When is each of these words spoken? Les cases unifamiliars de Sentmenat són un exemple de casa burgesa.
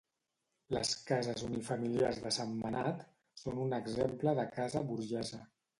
Les 0.75 0.93
cases 1.09 1.43
unifamiliars 1.49 2.23
de 2.25 2.33
Sentmenat 2.41 3.07
són 3.45 3.65
un 3.69 3.81
exemple 3.83 4.39
de 4.43 4.51
casa 4.59 4.87
burgesa. 4.93 5.47